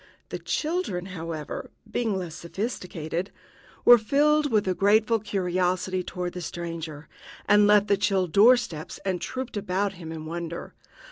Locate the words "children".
0.39-1.05